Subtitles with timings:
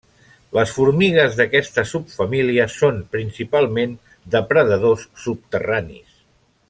[0.57, 3.93] Les formigues d'aquesta subfamília són principalment
[4.37, 6.19] depredadors subterranis.